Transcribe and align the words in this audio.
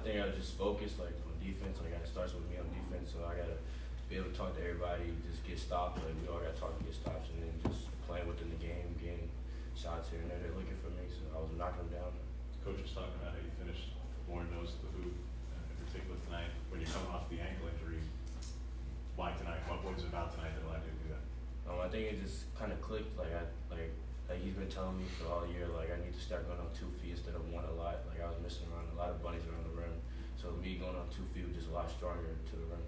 think 0.00 0.16
I 0.20 0.28
just 0.32 0.56
focused 0.56 0.98
like 0.98 1.16
on 1.28 1.34
defense. 1.38 1.78
Like 1.80 1.92
it 1.92 2.08
starts 2.08 2.32
with 2.32 2.48
me 2.48 2.56
on 2.56 2.68
defense, 2.72 3.12
so 3.12 3.22
I 3.24 3.36
gotta 3.36 3.60
be 4.08 4.16
able 4.18 4.32
to 4.32 4.36
talk 4.36 4.56
to 4.56 4.62
everybody, 4.64 5.12
just 5.28 5.44
get 5.46 5.60
stops. 5.60 6.00
Like 6.02 6.16
we 6.18 6.26
all 6.26 6.40
gotta 6.42 6.56
talk 6.56 6.74
to 6.76 6.82
get 6.84 6.96
stops, 6.96 7.30
and 7.32 7.44
then 7.44 7.54
just 7.64 7.86
playing 8.08 8.26
within 8.26 8.50
the 8.50 8.60
game, 8.60 8.96
getting 8.98 9.30
shots 9.78 10.10
here 10.10 10.20
and 10.24 10.28
there. 10.28 10.40
They're 10.42 10.56
looking 10.56 10.76
for 10.80 10.90
me, 10.98 11.06
so 11.08 11.22
I 11.32 11.38
was 11.38 11.52
knocking 11.54 11.86
them 11.88 12.00
down. 12.00 12.12
Coach 12.64 12.80
was 12.82 12.92
talking 12.92 13.16
about 13.20 13.32
how 13.36 13.40
you 13.40 13.52
finished 13.56 13.96
Warren 14.28 14.46
knows 14.52 14.76
the 14.84 14.90
hoop 14.94 15.16
uh, 15.50 15.58
in 15.58 15.76
particular 15.88 16.18
tonight. 16.28 16.52
When 16.68 16.78
you're 16.78 16.92
coming 16.92 17.10
off 17.10 17.26
the 17.32 17.40
ankle 17.40 17.66
injury, 17.72 17.98
why 19.16 19.32
tonight? 19.34 19.64
What 19.66 19.82
was 19.82 20.04
it 20.04 20.12
about 20.12 20.30
tonight 20.36 20.54
that 20.54 20.62
allowed 20.68 20.84
you 20.86 20.92
to 20.92 21.00
do 21.02 21.08
that? 21.16 21.24
Um, 21.66 21.78
I 21.82 21.88
think 21.88 22.14
it 22.14 22.22
just 22.22 22.46
kind 22.54 22.70
of 22.70 22.78
clicked. 22.80 23.16
Like 23.18 23.32
I 23.32 23.42
like 23.72 23.90
like 24.30 24.38
he's 24.46 24.54
been 24.54 24.70
telling 24.70 24.94
me 24.94 25.10
for 25.18 25.26
all 25.26 25.42
year. 25.50 25.66
Like 25.74 25.90
I 25.90 25.98
need 25.98 26.14
to 26.14 26.22
start 26.22 26.46
going 26.46 26.62
on 26.62 26.70
two 26.70 26.86
feet 27.02 27.18
instead 27.18 27.34
of 27.34 27.42
one 27.50 27.66
a 27.66 27.74
lot. 27.74 28.06
Like 28.06 28.22
I 28.22 28.30
was 28.30 28.38
missing 28.38 28.70
around 28.70 28.86
a 28.94 28.96
lot 28.96 29.10
of 29.10 29.18
bunnies 29.18 29.42
around 29.50 29.66
the 29.66 29.74
rim. 29.74 29.98
So 30.38 30.54
me 30.62 30.78
going 30.78 30.94
on 30.94 31.10
two 31.10 31.26
feet 31.34 31.50
was 31.50 31.58
just 31.58 31.66
a 31.66 31.74
lot 31.74 31.90
stronger 31.90 32.30
to 32.30 32.54
the 32.54 32.66
rim. 32.70 32.86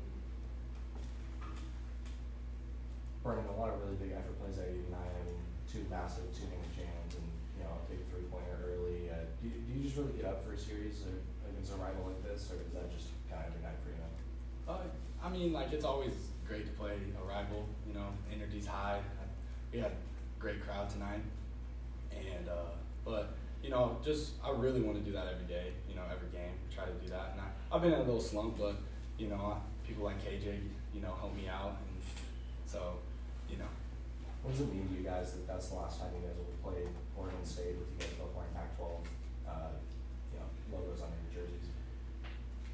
Brennan, 3.26 3.50
a 3.50 3.58
lot 3.58 3.74
of 3.74 3.82
really 3.82 3.98
big 3.98 4.14
effort 4.14 4.38
plays 4.38 4.62
out 4.62 4.70
of 4.70 4.74
you 4.74 4.86
tonight. 4.86 5.10
I 5.18 5.22
mean, 5.26 5.42
two 5.66 5.82
massive 5.90 6.30
two 6.30 6.46
hand 6.46 6.70
jams 6.78 7.18
and, 7.18 7.26
you 7.58 7.66
know, 7.66 7.74
a 7.74 7.82
big 7.90 8.02
three 8.10 8.26
pointer 8.30 8.62
early. 8.62 9.10
Uh, 9.10 9.26
do, 9.42 9.50
you, 9.50 9.58
do 9.66 9.70
you 9.74 9.82
just 9.82 9.98
really 9.98 10.14
get 10.14 10.26
up 10.26 10.46
for 10.46 10.54
a 10.54 10.58
series 10.58 11.02
or 11.02 11.18
against 11.50 11.74
a 11.74 11.78
rival 11.78 12.06
like 12.06 12.22
this, 12.22 12.50
or 12.54 12.62
is 12.62 12.70
that 12.74 12.86
just 12.94 13.10
kind 13.26 13.42
of 13.42 13.50
every 13.50 13.62
night 13.62 13.78
for 13.82 13.90
you? 13.90 14.02
Uh, 14.66 14.86
I 15.22 15.28
mean, 15.30 15.50
like 15.50 15.74
it's 15.74 15.86
always 15.86 16.14
great 16.46 16.66
to 16.66 16.74
play 16.78 16.98
a 16.98 17.22
rival. 17.26 17.66
You 17.86 17.94
know, 17.94 18.10
energy's 18.30 18.66
high. 18.66 19.02
We 19.70 19.78
had 19.78 19.94
a 19.94 20.11
great 20.42 20.60
crowd 20.66 20.90
tonight, 20.90 21.22
and 22.10 22.48
uh, 22.48 22.74
but 23.04 23.34
you 23.62 23.70
know, 23.70 23.96
just 24.04 24.32
I 24.44 24.50
really 24.50 24.82
want 24.82 24.98
to 24.98 25.04
do 25.04 25.12
that 25.12 25.28
every 25.32 25.46
day. 25.46 25.70
You 25.88 25.94
know, 25.94 26.02
every 26.10 26.28
game, 26.28 26.50
try 26.74 26.84
to 26.84 26.92
do 26.98 27.08
that. 27.10 27.30
And 27.32 27.40
I, 27.40 27.46
I've 27.70 27.80
been 27.80 27.92
in 27.92 28.00
a 28.00 28.02
little 28.02 28.20
slump, 28.20 28.58
but 28.58 28.74
you 29.16 29.28
know, 29.28 29.56
people 29.86 30.04
like 30.04 30.18
KJ, 30.20 30.58
you 30.92 31.00
know, 31.00 31.14
help 31.20 31.34
me 31.36 31.48
out, 31.48 31.78
and 31.78 32.02
so 32.66 32.98
you 33.48 33.56
know. 33.56 33.70
What 34.42 34.50
does 34.50 34.62
it 34.62 34.74
mean 34.74 34.88
to 34.88 34.94
you 34.94 35.06
guys 35.06 35.30
that 35.34 35.46
that's 35.46 35.68
the 35.68 35.76
last 35.76 36.00
time 36.00 36.10
you 36.18 36.26
guys 36.26 36.34
will 36.34 36.72
play 36.72 36.82
Oregon 37.16 37.44
State 37.44 37.78
with 37.78 37.86
you 37.94 37.98
guys 38.00 38.10
both 38.18 38.34
wearing 38.34 38.50
Pac-12, 38.52 38.82
uh, 39.46 39.70
you 40.34 40.40
know, 40.42 40.76
logos 40.76 41.00
on 41.00 41.06
your 41.14 41.30
jerseys? 41.30 41.70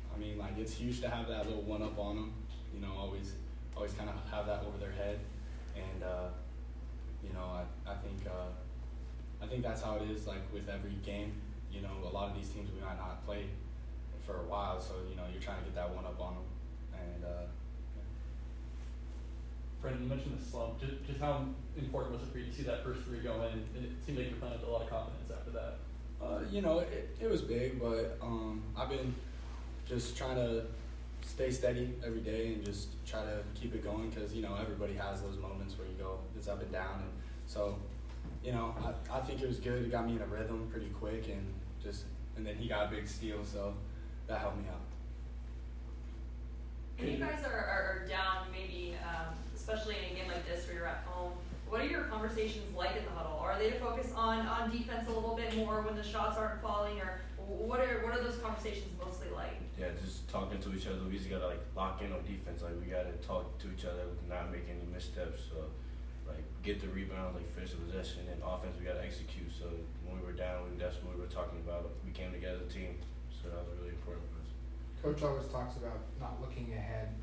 I 0.09 0.19
mean, 0.19 0.39
like 0.39 0.57
it's 0.57 0.73
huge 0.73 1.03
to 1.03 1.11
have 1.11 1.29
that 1.29 1.45
little 1.45 1.61
one 1.61 1.83
up 1.83 1.99
on 1.99 2.17
them. 2.17 2.33
You 2.73 2.81
know, 2.81 2.97
always, 2.97 3.35
always 3.77 3.93
kind 3.93 4.09
of 4.09 4.17
have 4.33 4.47
that 4.47 4.65
over 4.65 4.79
their 4.79 4.93
head, 4.93 5.21
and 5.77 6.03
uh, 6.03 6.33
you 7.23 7.33
know, 7.33 7.45
I, 7.45 7.91
I 7.91 7.95
think, 7.97 8.27
uh, 8.27 9.45
I 9.45 9.47
think 9.47 9.63
that's 9.63 9.83
how 9.83 9.97
it 9.97 10.11
is. 10.11 10.27
Like 10.27 10.43
with 10.53 10.69
every 10.69 10.97
game, 11.05 11.33
you 11.73 11.81
know, 11.83 11.91
a 12.05 12.13
lot 12.13 12.31
of 12.31 12.37
these 12.37 12.49
teams 12.49 12.71
we 12.75 12.81
might 12.81 12.99
not 12.99 13.25
play 13.27 13.47
for 14.27 14.37
a 14.37 14.45
while, 14.45 14.81
so 14.81 14.95
you 15.09 15.17
know, 15.17 15.25
you're 15.33 15.43
trying 15.43 15.59
to 15.59 15.65
get 15.65 15.75
that 15.75 15.95
one 15.95 16.05
up 16.05 16.21
on 16.21 16.35
them, 16.35 16.45
and. 16.93 17.25
Uh, 17.25 17.47
Brennan, 19.81 20.03
you 20.03 20.09
mentioned 20.09 20.39
the 20.39 20.45
slump. 20.45 20.81
Just, 20.81 21.07
just 21.07 21.21
how 21.21 21.45
important 21.77 22.15
was 22.15 22.23
it 22.23 22.33
for 22.33 22.39
you 22.39 22.47
to 22.47 22.53
see 22.53 22.65
that 22.65 22.85
first 22.85 23.03
three 23.03 23.21
go 23.21 23.35
in? 23.43 23.53
And 23.77 23.85
it 23.85 23.91
seemed 24.05 24.19
like 24.19 24.27
you 24.27 24.35
were 24.35 24.41
playing 24.41 24.59
with 24.61 24.69
a 24.69 24.71
lot 24.73 24.83
of 24.83 24.91
confidence 24.91 25.31
after 25.31 25.51
that. 25.53 25.75
Uh, 26.21 26.41
you 26.51 26.63
know, 26.63 26.81
it, 26.81 27.17
it 27.21 27.31
was 27.31 27.43
big, 27.43 27.81
but 27.81 28.19
um, 28.21 28.63
I've 28.77 28.89
been 28.89 29.15
just 29.89 30.17
trying 30.17 30.35
to 30.35 30.65
stay 31.29 31.51
steady 31.51 31.95
every 32.05 32.21
day 32.21 32.55
and 32.55 32.65
just 32.65 32.89
try 33.07 33.21
to 33.21 33.43
keep 33.55 33.75
it 33.75 33.85
going 33.85 34.09
because 34.11 34.35
you 34.35 34.43
know 34.43 34.57
everybody 34.61 34.95
has 34.95 35.21
those 35.21 35.37
moments 35.37 35.77
where 35.79 35.87
you 35.87 35.95
go 35.95 36.19
it's 36.37 36.49
up 36.49 36.63
and 36.63 36.73
down. 36.73 37.03
And 37.03 37.11
so 37.47 37.77
you 38.43 38.53
know 38.53 38.75
I, 38.83 39.19
I 39.19 39.21
think 39.21 39.43
it 39.43 39.47
was 39.49 39.61
good. 39.61 39.85
It 39.85 39.91
got 39.91 40.07
me 40.07 40.17
in 40.17 40.23
a 40.23 40.27
rhythm 40.27 40.69
pretty 40.73 40.89
quick 40.89 41.29
and 41.29 41.45
just 41.83 42.05
and 42.37 42.47
then 42.47 42.57
he 42.57 42.69
got 42.69 42.87
a 42.87 42.91
big 42.91 43.07
steal 43.07 43.45
so 43.45 43.75
that 44.27 44.41
helped 44.41 44.59
me 44.59 44.65
out. 44.69 44.81
When 46.99 47.13
you 47.13 47.19
guys 47.19 47.45
are, 47.45 47.53
are, 47.53 48.07
down 48.09 48.47
maybe 48.51 48.97
um, 49.05 49.35
especially 49.55 49.97
in 49.99 50.17
a 50.17 50.19
game 50.19 50.29
like 50.29 50.45
this 50.49 50.67
where 50.67 50.77
you're 50.77 50.87
at 50.87 51.05
home 51.07 51.33
what 51.69 51.83
are 51.83 51.87
your 51.87 52.05
conversations 52.05 52.75
like 52.75 52.97
in 52.97 53.05
the 53.05 53.11
huddle? 53.11 53.39
Are 53.39 53.59
they 53.59 53.71
to 53.71 53.79
focus 53.79 54.13
on 54.17 54.47
on 54.47 54.71
defense 54.71 55.07
a 55.09 55.13
little 55.13 55.37
bit 55.37 55.55
more 55.57 55.83
when 55.83 55.97
the 55.97 56.03
shots 56.03 56.39
aren't 56.39 56.63
falling 56.63 56.99
or 57.01 57.21
what 57.49 57.81
are 57.81 58.05
what 58.05 58.13
are 58.13 58.23
those 58.23 58.37
conversations 58.37 58.93
mostly 59.01 59.33
like? 59.35 59.57
Yeah, 59.81 59.89
just 60.05 60.29
talking 60.29 60.61
to 60.61 60.75
each 60.77 60.87
other. 60.87 61.01
We 61.09 61.17
just 61.17 61.31
gotta 61.31 61.49
like 61.49 61.65
lock 61.75 62.03
in 62.03 62.13
on 62.13 62.21
defense. 62.29 62.61
Like 62.61 62.77
we 62.77 62.93
gotta 62.93 63.17
talk 63.25 63.57
to 63.65 63.73
each 63.73 63.85
other, 63.89 64.05
not 64.29 64.53
make 64.53 64.69
any 64.69 64.85
missteps. 64.93 65.49
So, 65.49 65.65
like 66.29 66.45
get 66.63 66.81
the 66.85 66.89
rebound, 66.89 67.37
like 67.37 67.49
finish 67.57 67.73
the 67.73 67.81
possession, 67.81 68.29
and 68.29 68.43
offense 68.45 68.77
we 68.79 68.85
gotta 68.85 69.01
execute. 69.01 69.49
So 69.49 69.73
when 70.05 70.21
we 70.21 70.27
were 70.29 70.37
down, 70.37 70.77
that's 70.77 71.01
what 71.01 71.17
we 71.17 71.21
were 71.25 71.33
talking 71.33 71.59
about. 71.65 71.89
We 72.05 72.13
came 72.13 72.33
together 72.33 72.61
as 72.61 72.69
a 72.69 72.73
team, 72.73 73.01
so 73.33 73.49
that 73.49 73.65
was 73.65 73.81
really 73.81 73.97
important 73.97 74.29
for 74.29 74.45
us. 74.45 74.51
Coach 75.01 75.25
always 75.25 75.49
talks 75.49 75.81
about 75.81 76.05
not 76.21 76.37
looking 76.45 76.69
ahead, 76.77 77.17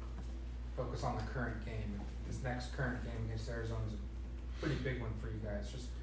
focus 0.76 1.04
on 1.04 1.22
the 1.22 1.28
current 1.30 1.62
game. 1.66 2.02
This 2.26 2.42
next 2.42 2.74
current 2.74 3.04
game 3.06 3.30
against 3.30 3.46
Arizona 3.50 3.86
is 3.86 3.94
a 3.94 4.02
pretty 4.58 4.82
big 4.82 5.02
one 5.02 5.14
for 5.22 5.28
you 5.28 5.38
guys. 5.46 5.70
Just 5.70 5.94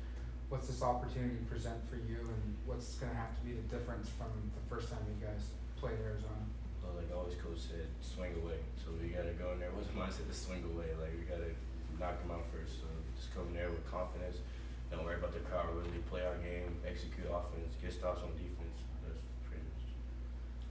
what's 0.52 0.68
this 0.68 0.84
opportunity 0.84 1.40
present 1.48 1.80
for 1.88 1.96
you, 1.96 2.20
and 2.20 2.44
what's 2.68 3.00
going 3.00 3.08
to 3.08 3.16
have 3.16 3.32
to 3.32 3.40
be 3.40 3.56
the 3.56 3.64
difference 3.72 4.12
from 4.12 4.28
the 4.52 4.60
first 4.68 4.92
time 4.92 5.00
you 5.08 5.16
guys 5.16 5.48
played 5.80 5.96
Arizona? 6.04 6.44
Well, 6.84 6.92
like 6.92 7.08
always, 7.08 7.40
coach 7.40 7.72
said, 7.72 7.88
swing 8.04 8.36
away. 8.36 8.60
So 8.76 8.92
we 9.00 9.16
got 9.16 9.24
to 9.24 9.32
go 9.40 9.56
in 9.56 9.64
there 9.64 9.72
with 9.72 9.88
the 9.88 9.96
mindset 9.96 10.28
to 10.28 10.36
swing 10.36 10.60
away. 10.68 10.92
Like 11.00 11.16
we 11.16 11.24
got 11.24 11.40
to 11.40 11.56
knock 11.96 12.20
them 12.20 12.36
out 12.36 12.44
first. 12.52 12.84
So 12.84 12.86
just 13.16 13.32
come 13.32 13.48
in 13.48 13.56
there 13.56 13.72
with 13.72 13.80
confidence. 13.88 14.44
Don't 14.92 15.00
worry 15.08 15.16
about 15.16 15.32
the 15.32 15.40
crowd. 15.48 15.72
Really 15.72 16.04
play 16.12 16.20
our 16.20 16.36
game, 16.44 16.68
execute 16.84 17.24
offense, 17.32 17.72
get 17.80 17.96
stops 17.96 18.20
on 18.20 18.36
defense. 18.36 18.76
That's 19.00 19.24
pretty 19.48 19.64
much. 19.64 19.88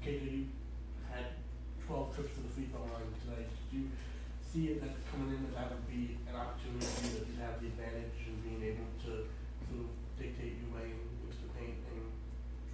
KJ, 0.05 0.45
you 0.45 0.53
had 1.09 1.41
12 1.89 2.13
trips 2.13 2.37
to 2.37 2.45
the 2.45 2.53
free 2.53 2.69
throw 2.69 2.85
line 2.85 3.09
tonight. 3.25 3.49
Did 3.49 3.69
you 3.73 3.83
see 4.45 4.77
it 4.77 4.85
that 4.85 4.93
coming 5.09 5.33
in 5.33 5.41
that 5.49 5.57
that 5.57 5.67
would 5.73 5.89
be 5.89 6.21
an 6.29 6.37
opportunity 6.37 6.85
for 6.85 7.01
you 7.09 7.13
that 7.17 7.25
you 7.33 7.37
have 7.41 7.57
the 7.57 7.73
advantage 7.73 8.29
in 8.29 8.37
being 8.45 8.61
able 8.61 8.85
to 9.09 9.25
sort 9.71 9.87
of 9.87 9.91
dictate 10.19 10.59
your 10.59 10.69
way 10.75 10.91
into 10.91 11.39
the 11.39 11.49
paint 11.55 11.79
and 11.95 12.03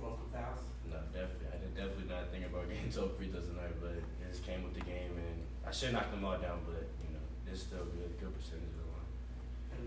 draw 0.02 0.18
some 0.18 0.30
fouls? 0.34 0.66
No, 0.90 0.98
definitely. 1.14 1.54
I 1.54 1.58
did 1.62 1.78
definitely 1.78 2.10
not 2.10 2.34
think 2.34 2.50
about 2.50 2.66
getting 2.66 2.90
to 2.90 3.14
free 3.14 3.30
throws 3.30 3.46
tonight, 3.46 3.78
but 3.78 4.02
it 4.02 4.04
just 4.26 4.42
came 4.42 4.66
with 4.66 4.74
the 4.74 4.86
game, 4.86 5.14
and 5.14 5.38
I 5.62 5.67
should 5.78 5.94
knock 5.94 6.10
them 6.10 6.26
all 6.26 6.42
down, 6.42 6.58
but 6.66 6.90
you 7.06 7.14
know, 7.14 7.22
it's 7.46 7.70
still 7.70 7.86
good, 7.94 8.10
good 8.18 8.34
percentage 8.34 8.66
of 8.66 8.82
the 8.82 8.90
line. 8.98 9.14
And 9.78 9.86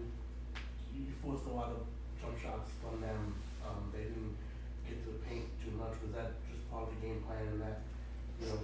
you 0.94 1.10
forced 1.18 1.50
a 1.50 1.54
lot 1.54 1.74
of 1.74 1.82
jump 2.22 2.38
shots 2.38 2.70
from 2.78 3.02
them. 3.02 3.34
Um, 3.66 3.90
they 3.90 4.06
didn't 4.06 4.38
get 4.86 5.02
to 5.02 5.18
the 5.18 5.22
paint 5.26 5.50
too 5.58 5.74
much. 5.74 5.98
Was 6.06 6.14
that 6.14 6.38
just 6.46 6.62
part 6.70 6.86
of 6.86 6.94
the 6.94 7.02
game 7.02 7.26
plan 7.26 7.42
and 7.42 7.58
that 7.58 7.82
you 8.38 8.54
know 8.54 8.62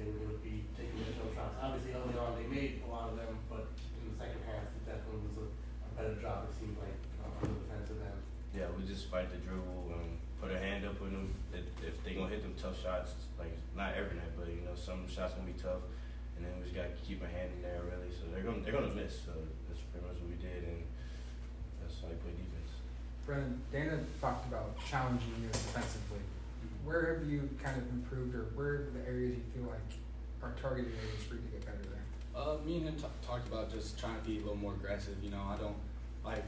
they 0.00 0.08
were 0.08 0.16
going 0.16 0.32
to 0.32 0.40
be 0.40 0.64
taking 0.72 0.96
their 0.96 1.12
jump 1.12 1.36
shots? 1.36 1.60
Obviously, 1.60 1.92
early 1.92 2.16
on 2.16 2.40
they 2.40 2.48
made 2.48 2.80
a 2.80 2.88
lot 2.88 3.12
of 3.12 3.20
them, 3.20 3.36
but 3.52 3.68
in 4.00 4.08
the 4.08 4.16
second 4.16 4.40
half, 4.48 4.64
it 4.64 4.82
definitely 4.88 5.28
was 5.28 5.36
a, 5.44 5.46
a 5.52 5.90
better 5.92 6.16
job. 6.16 6.48
It 6.48 6.56
seemed 6.56 6.80
like 6.80 6.96
on 7.20 7.52
the 7.52 7.60
defensive 7.68 8.00
end. 8.00 8.20
Yeah, 8.56 8.72
we 8.72 8.88
just 8.88 9.12
fight 9.12 9.28
the 9.28 9.36
dribble 9.44 9.92
and 9.92 10.16
put 10.40 10.48
a 10.48 10.56
hand 10.56 10.88
up 10.88 10.96
with 11.04 11.12
them. 11.12 11.28
If, 11.52 11.68
if 11.84 12.00
they 12.00 12.16
gonna 12.16 12.32
hit 12.32 12.40
them 12.40 12.56
tough 12.56 12.80
shots, 12.80 13.12
like 13.36 13.52
not 13.76 13.92
every 13.92 14.16
night, 14.16 14.32
but 14.40 14.48
you 14.48 14.64
know 14.64 14.72
some 14.72 15.04
shots 15.04 15.36
gonna 15.36 15.52
be 15.52 15.60
tough, 15.60 15.84
and 16.36 16.44
then 16.44 16.52
we 16.58 16.68
just 16.68 16.76
gotta 16.76 16.92
keep 17.02 17.24
a 17.24 17.28
hand 17.28 17.50
in 17.56 17.62
there 17.62 17.80
really. 17.84 18.12
So 18.12 18.28
they're 18.30 18.44
gonna 18.44 18.62
they're 18.62 18.76
gonna 18.76 18.94
miss. 18.94 19.24
So 19.24 19.32
that's 19.68 19.82
pretty 19.92 20.06
much 20.06 20.20
what 20.20 20.30
we 20.30 20.38
did, 20.38 20.68
and 20.68 20.84
that's 21.80 22.00
how 22.00 22.12
you 22.12 22.20
play 22.20 22.36
defense. 22.36 22.72
Brennan, 23.24 23.60
Dana 23.72 23.98
talked 24.20 24.46
about 24.46 24.78
challenging 24.84 25.34
you 25.42 25.48
defensively. 25.50 26.22
Mm-hmm. 26.22 26.86
Where 26.86 27.16
have 27.16 27.26
you 27.26 27.48
kind 27.62 27.76
of 27.76 27.84
improved, 27.90 28.34
or 28.34 28.52
where 28.54 28.86
are 28.86 28.92
the 28.94 29.02
areas 29.08 29.36
you 29.36 29.44
feel 29.54 29.66
like 29.70 29.88
are 30.44 30.54
targeted 30.60 30.92
areas 30.92 31.24
for 31.24 31.34
you 31.34 31.42
to 31.42 31.52
get 31.56 31.66
better 31.66 31.84
there? 31.90 32.04
Uh, 32.36 32.60
me 32.64 32.78
and 32.78 32.92
him 32.92 32.96
t- 32.96 33.08
talked 33.26 33.48
about 33.48 33.72
just 33.72 33.98
trying 33.98 34.14
to 34.20 34.24
be 34.24 34.36
a 34.36 34.44
little 34.44 34.60
more 34.60 34.74
aggressive. 34.74 35.16
You 35.24 35.30
know, 35.30 35.42
I 35.48 35.56
don't 35.56 35.80
like 36.22 36.44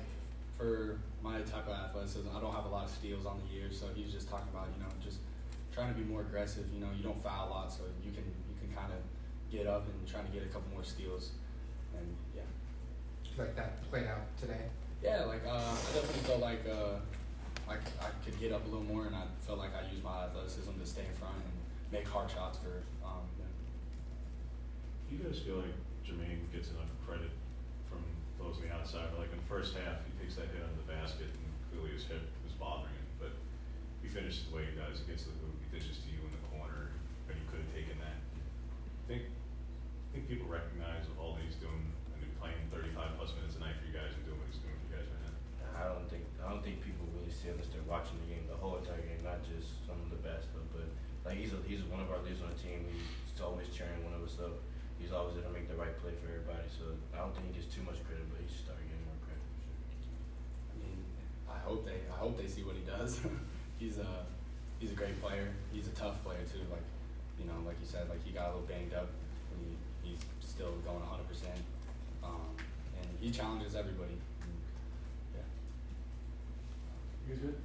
for 0.59 0.99
my 1.23 1.39
type 1.43 1.67
of 1.67 1.75
athleticism, 1.75 2.29
I 2.35 2.41
don't 2.41 2.53
have 2.53 2.67
a 2.67 2.69
lot 2.69 2.85
of 2.85 2.91
steals 2.91 3.27
on 3.27 3.41
the 3.47 3.55
year, 3.55 3.71
so 3.71 3.87
he's 3.95 4.13
just 4.13 4.29
talking 4.29 4.49
about 4.53 4.67
you 4.75 4.83
know 4.83 4.91
just 5.03 5.19
trying 5.73 5.95
to 5.95 5.99
be 5.99 6.05
more 6.05 6.23
aggressive. 6.23 6.67
You 6.75 6.81
know, 6.81 6.91
you 6.97 7.03
don't 7.03 7.23
foul 7.23 7.49
a 7.49 7.51
lot, 7.51 7.73
so 7.73 7.87
you 8.03 8.11
can 8.11 8.27
you 8.27 8.55
can 8.59 8.75
kind 8.75 8.93
of 8.93 8.99
get 9.51 9.67
up 9.67 9.87
and 9.87 9.97
trying 10.07 10.27
to 10.27 10.33
get 10.33 10.43
a 10.43 10.51
couple 10.53 10.69
more 10.73 10.85
steals, 10.85 11.31
and 11.97 12.07
yeah. 12.35 12.43
Like 13.39 13.55
that 13.55 13.79
played 13.91 14.07
out 14.07 14.27
today. 14.41 14.67
Yeah, 15.03 15.25
like 15.25 15.47
uh, 15.47 15.55
I 15.55 15.89
definitely 15.95 16.27
felt 16.27 16.41
like 16.41 16.67
uh, 16.67 16.99
like 17.71 17.87
I 18.03 18.11
could 18.25 18.35
get 18.41 18.51
up 18.51 18.67
a 18.67 18.69
little 18.69 18.87
more, 18.87 19.07
and 19.07 19.15
I 19.15 19.31
felt 19.47 19.59
like 19.59 19.71
I 19.79 19.87
used 19.87 20.03
my 20.03 20.27
athleticism 20.27 20.75
to 20.75 20.87
stay 20.87 21.07
in 21.07 21.15
front 21.23 21.39
and 21.39 21.55
make 21.95 22.09
hard 22.09 22.31
shots 22.31 22.59
for. 22.59 22.83
Um, 23.07 23.23
yeah. 23.39 23.47
Do 25.07 25.11
you 25.17 25.23
guys 25.23 25.39
feel 25.39 25.63
like 25.63 25.77
Jermaine 26.03 26.51
gets 26.51 26.75
enough 26.75 26.91
credit 27.07 27.31
from 27.87 28.03
those 28.43 28.59
on 28.59 28.67
the 28.67 28.75
outside? 28.75 29.15
but 29.15 29.23
Like 29.23 29.33
in 29.33 29.39
the 29.39 29.51
first 29.51 29.79
half, 29.79 30.03
he 30.03 30.13
takes 30.19 30.35
that 30.35 30.51
hit 30.51 30.61
under 30.61 30.81
the 30.83 30.91
basket, 30.91 31.31
and 31.31 31.47
clearly 31.71 31.95
his 31.95 32.11
hip 32.11 32.27
was 32.43 32.53
bothering 32.59 32.91
him. 32.91 33.09
But 33.23 33.33
he 34.03 34.11
finishes 34.11 34.51
the 34.51 34.59
way 34.59 34.67
he 34.67 34.75
does. 34.75 34.99
He 34.99 35.07
gets 35.07 35.31
the 35.31 35.37
hoop. 35.39 35.55
He 35.63 35.69
dishes 35.71 36.03
to 36.03 36.09
you 36.11 36.21
in 36.27 36.33
the 36.35 36.45
corner, 36.51 36.91
and 37.31 37.39
you 37.39 37.47
could 37.49 37.63
have 37.63 37.71
taken 37.71 37.97
that. 38.03 38.19
I 39.09 39.17
think 39.17 39.25
I 39.25 40.09
think 40.13 40.29
people 40.29 40.53
recognize 40.53 41.09
all 41.17 41.33
that 41.33 41.41
he's 41.41 41.57
doing, 41.57 41.81
and 42.13 42.21
he's 42.21 42.37
playing 42.37 42.61
35 42.69 43.17
plus 43.17 43.33
minutes 43.41 43.57
a 43.57 43.65
night 43.65 43.73
for 43.81 43.89
you 43.89 43.97
guys, 43.97 44.13
and 44.13 44.21
doing 44.29 44.37
what 44.37 44.53
he's 44.53 44.61
doing 44.61 44.77
for 44.85 44.85
you 44.85 45.01
guys 45.01 45.09
right 45.09 45.25
now. 45.25 45.33
I 45.81 45.89
don't 45.89 46.05
think 46.13 46.29
I 46.45 46.53
don't 46.53 46.61
think 46.61 46.85
people 46.85 47.09
really 47.17 47.33
see 47.33 47.49
him 47.49 47.57
unless 47.57 47.73
they're 47.73 47.89
watching 47.89 48.21
the 48.21 48.29
game 48.29 48.45
the 48.45 48.61
whole 48.61 48.77
entire 48.77 49.01
game, 49.01 49.25
not 49.25 49.41
just 49.49 49.81
some 49.89 49.97
of 49.97 50.13
the 50.13 50.21
best 50.21 50.53
stuff. 50.53 50.69
But 50.77 50.93
like 51.25 51.41
he's 51.41 51.57
a, 51.57 51.59
he's 51.65 51.81
one 51.89 52.05
of 52.05 52.13
our 52.13 52.21
leaders 52.21 52.45
on 52.45 52.53
the 52.53 52.61
team. 52.61 52.85
He's 52.85 53.41
always 53.41 53.73
cheering 53.73 54.05
one 54.05 54.13
of 54.13 54.21
us 54.21 54.37
up. 54.45 54.61
He's 55.01 55.09
always 55.09 55.41
gonna 55.41 55.57
make 55.57 55.73
the 55.73 55.81
right 55.81 55.97
play 56.05 56.13
for 56.21 56.29
everybody. 56.29 56.69
So 56.69 56.93
I 57.17 57.25
don't 57.25 57.33
think 57.33 57.49
he 57.49 57.65
gets 57.65 57.73
too 57.73 57.89
much 57.89 57.97
credit, 58.05 58.29
but 58.29 58.45
he 58.45 58.47
should 58.53 58.69
start 58.69 58.77
getting 58.85 59.09
more 59.09 59.17
credit 59.25 59.41
for 59.41 59.57
sure. 59.65 60.21
I 60.69 60.75
mean, 60.85 61.01
I 61.49 61.57
hope 61.65 61.89
they 61.89 62.05
I 62.13 62.17
hope 62.21 62.37
they 62.37 62.45
see 62.45 62.61
what 62.61 62.77
he 62.77 62.85
does. 62.85 63.25
he's 63.81 63.97
a 63.97 64.29
he's 64.77 64.93
a 64.93 64.99
great 65.01 65.17
player. 65.25 65.49
He's 65.73 65.89
a 65.89 65.97
tough 65.97 66.21
player 66.21 66.45
too. 66.45 66.61
Like 66.69 66.85
you 67.39 67.47
know, 67.47 67.59
like 67.67 67.77
you 67.81 67.87
said, 67.87 68.09
like 68.09 68.23
he 68.25 68.33
got 68.33 68.51
a 68.51 68.59
little 68.59 68.69
banged 68.69 68.95
up. 68.95 69.09
And 69.55 69.59
he, 69.65 70.11
he's 70.11 70.21
still 70.41 70.73
going 70.85 71.01
100. 71.01 71.29
percent 71.29 71.63
Um, 72.23 72.53
and 73.01 73.09
he 73.21 73.31
challenges 73.31 73.75
everybody. 73.75 74.19
And, 74.43 74.55
yeah. 75.35 75.47
You 77.27 77.35
guys 77.35 77.43
good? 77.43 77.57